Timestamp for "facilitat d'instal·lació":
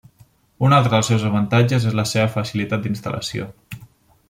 2.37-3.49